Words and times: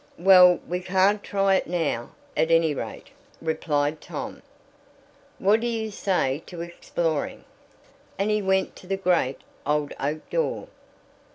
"Well, 0.17 0.59
we 0.67 0.79
can't 0.79 1.21
try 1.21 1.53
it 1.57 1.67
now, 1.67 2.13
at 2.35 2.49
any 2.49 2.73
rate," 2.73 3.11
replied 3.39 4.01
Tom. 4.01 4.41
"What 5.37 5.59
do 5.61 5.67
you 5.67 5.91
say 5.91 6.41
to 6.47 6.61
exploring?" 6.61 7.43
and 8.17 8.31
he 8.31 8.41
went 8.41 8.75
to 8.77 8.87
the 8.87 8.97
great, 8.97 9.41
old 9.63 9.93
oak 9.99 10.27
door. 10.31 10.69